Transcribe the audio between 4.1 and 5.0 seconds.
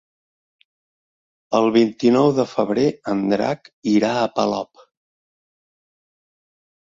a Polop.